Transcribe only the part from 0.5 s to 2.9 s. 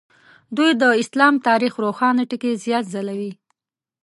دوی د اسلام تاریخ روښانه ټکي زیات